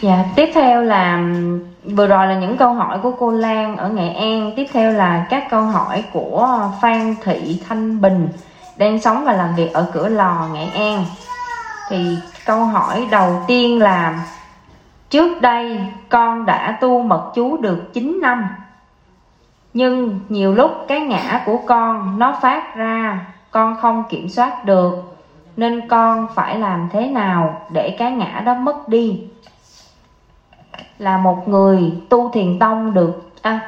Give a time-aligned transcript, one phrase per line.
[0.00, 1.24] Dạ, tiếp theo là
[1.84, 4.52] vừa rồi là những câu hỏi của cô Lan ở Nghệ An.
[4.56, 8.28] Tiếp theo là các câu hỏi của Phan Thị Thanh Bình
[8.76, 11.04] đang sống và làm việc ở Cửa Lò, Nghệ An.
[11.88, 12.16] Thì
[12.46, 14.24] câu hỏi đầu tiên là
[15.10, 18.48] Trước đây con đã tu mật chú được 9 năm
[19.74, 25.18] Nhưng nhiều lúc cái ngã của con nó phát ra Con không kiểm soát được
[25.56, 29.22] Nên con phải làm thế nào để cái ngã đó mất đi
[30.98, 33.60] là một người tu thiền tông được à,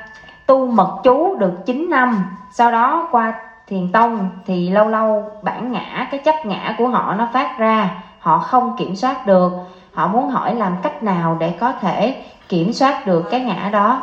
[0.46, 2.36] tu mật chú được 9 năm.
[2.52, 3.34] Sau đó qua
[3.66, 8.02] thiền tông thì lâu lâu bản ngã cái chấp ngã của họ nó phát ra.
[8.18, 9.52] Họ không kiểm soát được.
[9.92, 14.02] Họ muốn hỏi làm cách nào để có thể kiểm soát được cái ngã đó.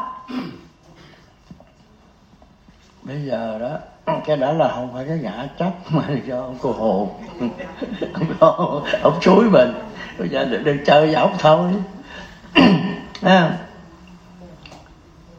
[3.03, 3.77] Bây giờ đó
[4.25, 7.09] cái đó là không phải cái ngã chấp mà do ông cô hồn
[8.39, 9.73] ông, ông suối mình.
[10.19, 11.71] Bây giờ đừng chơi với ông thôi.
[13.21, 13.57] à,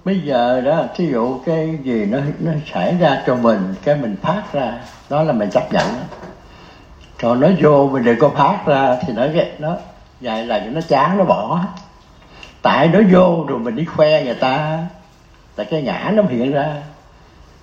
[0.04, 4.16] bây giờ đó thí dụ cái gì nó nó xảy ra cho mình cái mình
[4.22, 4.72] phát ra
[5.10, 5.86] đó là mình chấp nhận
[7.22, 9.26] còn nó vô mình đừng có phát ra thì nó
[9.58, 9.76] nó.
[10.20, 11.64] Dài là nó chán nó bỏ.
[12.62, 14.78] Tại nó vô rồi mình đi khoe người ta.
[15.56, 16.82] Tại cái ngã nó hiện ra.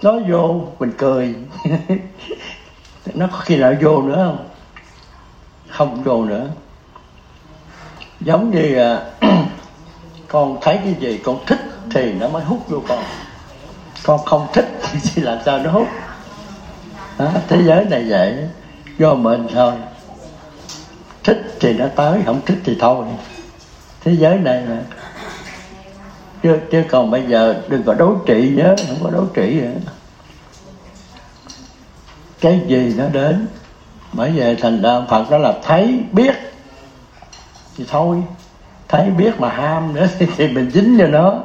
[0.01, 1.35] Nó vô mình cười.
[3.13, 4.47] Nó có khi nào vô nữa không?
[5.69, 6.47] Không vô nữa.
[8.19, 9.01] Giống như à,
[10.35, 13.03] con thấy cái gì con thích thì nó mới hút vô con.
[14.03, 14.79] Con không thích
[15.15, 15.87] thì làm sao nó hút?
[17.17, 18.47] Đó, thế giới này vậy
[18.97, 19.73] do mình thôi.
[21.23, 23.05] Thích thì nó tới không thích thì thôi.
[24.03, 24.77] Thế giới này mà.
[26.43, 29.91] Chứ, chứ còn bây giờ đừng có đấu trị nhớ không có đấu trị nữa.
[32.39, 33.47] Cái gì nó đến
[34.13, 36.35] bởi vậy thành ra phật đó là thấy biết
[37.77, 38.23] thì thôi
[38.87, 41.39] thấy biết mà ham nữa thì, thì mình dính cho nó.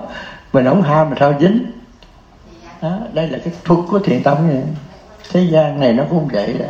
[0.53, 1.67] Mình không ham mà sao dính?
[2.83, 4.63] Đó, đây là cái thuật của thiền tâm này.
[5.33, 6.67] thế gian này nó cũng vậy đó.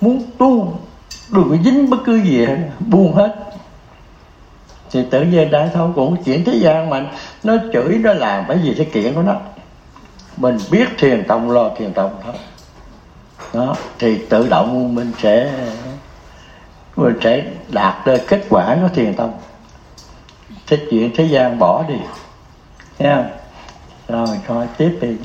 [0.00, 0.78] Muốn tu
[1.30, 3.34] đừng có dính bất cứ gì hết buông hết.
[4.90, 7.10] Thì tự nhiên đã thôi cũng chuyện thế gian mà
[7.42, 9.36] nó chửi nó làm bởi vì cái kiện của nó.
[10.36, 12.34] Mình biết thiền tông lo thiền tông thôi.
[13.54, 15.52] Đó thì tự động mình sẽ
[16.96, 19.32] mình sẽ đạt được kết quả của thiền tông
[20.66, 21.98] thích chuyện thế gian bỏ đi.
[22.98, 23.30] Nha
[24.08, 25.16] rồi coi tiếp đi.